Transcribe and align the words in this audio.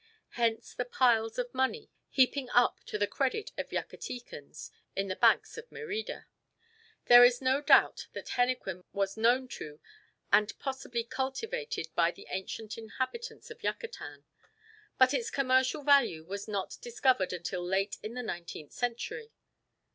Hence 0.29 0.73
the 0.73 0.83
piles 0.83 1.37
of 1.37 1.53
money 1.53 1.91
heaping 2.09 2.49
up 2.55 2.79
to 2.87 2.97
the 2.97 3.05
credit 3.05 3.51
of 3.55 3.69
Yucatecans 3.71 4.71
in 4.95 5.09
the 5.09 5.15
banks 5.15 5.59
of 5.59 5.71
Merida. 5.71 6.25
There 7.05 7.23
is 7.23 7.39
no 7.39 7.61
doubt 7.61 8.07
that 8.13 8.29
henequen 8.29 8.83
was 8.93 9.15
known 9.15 9.47
to 9.49 9.79
and 10.33 10.57
possibly 10.57 11.03
cultivated 11.03 11.89
by 11.93 12.09
the 12.09 12.25
ancient 12.31 12.79
inhabitants 12.79 13.51
of 13.51 13.61
Yucatan; 13.61 14.25
but 14.97 15.13
its 15.13 15.29
commercial 15.29 15.83
value 15.83 16.23
was 16.25 16.47
not 16.47 16.77
discovered 16.81 17.31
until 17.31 17.63
late 17.63 17.97
in 18.01 18.15
the 18.15 18.23
nineteenth 18.23 18.71
century. 18.71 19.31